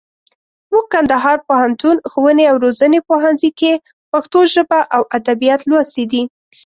موږ 0.71 0.85
کندهار 0.93 1.37
پوهنتون، 1.47 1.97
ښووني 2.09 2.45
او 2.51 2.55
روزني 2.63 2.99
پوهنځي 3.09 3.49
کښي 3.59 3.73
پښتو 4.11 4.39
ژبه 4.53 4.79
او 4.95 5.01
اودبيات 5.15 5.61
لوستي 5.69 6.05
دي. 6.11 6.21